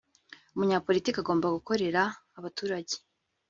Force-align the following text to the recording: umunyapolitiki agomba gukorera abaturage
umunyapolitiki 0.53 1.19
agomba 1.21 1.55
gukorera 1.55 2.01
abaturage 2.39 2.95